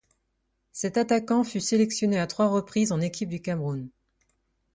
[0.71, 3.91] Cet attaquant fut sélectionné à trois reprises en équipe du Cameroun.